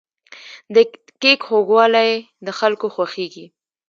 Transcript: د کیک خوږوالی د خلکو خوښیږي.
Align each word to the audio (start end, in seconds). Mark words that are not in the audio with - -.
د 0.75 0.75
کیک 1.21 1.39
خوږوالی 1.47 2.11
د 2.45 2.47
خلکو 2.59 2.87
خوښیږي. 2.95 3.45